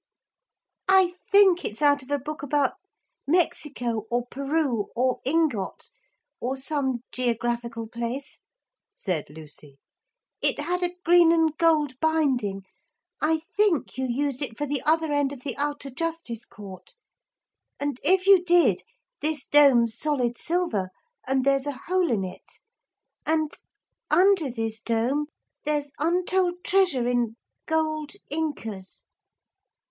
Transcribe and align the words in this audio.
'I 0.87 1.13
think 1.29 1.63
it's 1.63 1.83
out 1.83 2.01
of 2.01 2.09
a 2.09 2.17
book 2.17 2.41
about 2.41 2.73
Mexico 3.27 4.07
or 4.09 4.25
Peru 4.25 4.87
or 4.95 5.19
Ingots 5.25 5.93
or 6.39 6.57
some 6.57 7.03
geographical 7.11 7.87
place,' 7.87 8.39
said 8.95 9.29
Lucy; 9.29 9.77
'it 10.41 10.59
had 10.59 10.81
a 10.81 10.95
green 11.05 11.31
and 11.31 11.55
gold 11.55 11.99
binding. 11.99 12.63
I 13.21 13.41
think 13.55 13.95
you 13.95 14.07
used 14.07 14.41
it 14.41 14.57
for 14.57 14.65
the 14.65 14.81
other 14.87 15.13
end 15.13 15.31
of 15.31 15.41
the 15.41 15.55
outer 15.57 15.91
justice 15.91 16.47
court. 16.47 16.95
And 17.79 17.99
if 18.03 18.25
you 18.25 18.43
did, 18.43 18.81
this 19.21 19.45
dome's 19.45 19.95
solid 19.95 20.35
silver, 20.35 20.89
and 21.27 21.45
there's 21.45 21.67
a 21.67 21.79
hole 21.85 22.09
in 22.09 22.23
it, 22.23 22.57
and 23.23 23.53
under 24.09 24.49
this 24.49 24.81
dome 24.81 25.27
there's 25.63 25.91
untold 25.99 26.55
treasure 26.63 27.07
in 27.07 27.35
gold 27.67 28.13
incas.' 28.31 29.05